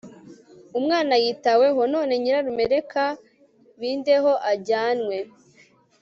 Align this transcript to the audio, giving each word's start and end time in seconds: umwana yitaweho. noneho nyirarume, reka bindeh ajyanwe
umwana 0.77 1.13
yitaweho. 1.23 1.81
noneho 1.93 2.19
nyirarume, 2.23 2.63
reka 2.73 3.03
bindeh 3.79 4.25
ajyanwe 4.51 5.17